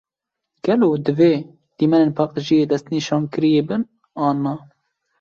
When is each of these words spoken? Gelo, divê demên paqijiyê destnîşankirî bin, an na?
Gelo, 0.65 0.89
divê 1.05 1.33
demên 1.77 2.09
paqijiyê 2.17 2.65
destnîşankirî 2.71 3.51
bin, 3.67 3.81
an 4.27 4.35
na? 4.43 4.55